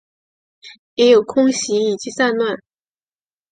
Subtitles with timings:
[0.95, 2.59] 也有空袭以及战乱